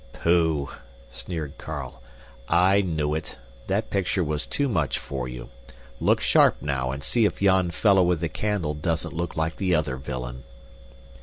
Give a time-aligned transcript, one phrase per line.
[0.13, 0.67] "Pooh!"
[1.11, 2.01] sneered Carl,
[2.49, 3.37] "I knew it.
[3.67, 5.49] That picture was too much for you.
[5.99, 9.75] Look sharp now, and see if yon fellow with the candle doesn't look like the
[9.75, 10.43] other villain."